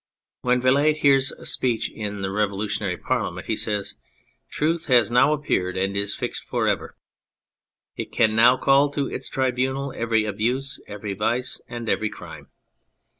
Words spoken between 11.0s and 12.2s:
vice, and every